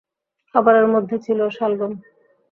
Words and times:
খাবারের 0.55 0.87
মধ্যে 0.87 1.15
ছিল 1.19 1.39
শালগম। 1.49 1.91